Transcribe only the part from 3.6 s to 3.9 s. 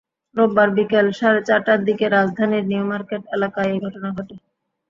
এই